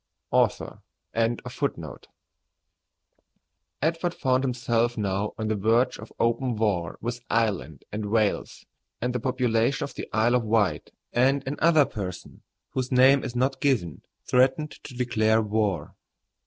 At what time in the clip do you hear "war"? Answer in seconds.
6.55-6.97, 15.39-15.95